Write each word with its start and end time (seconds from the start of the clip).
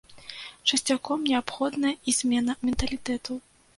Часцяком 0.69 1.27
неабходная 1.31 1.93
і 2.13 2.17
змена 2.21 2.59
менталітэту. 2.67 3.37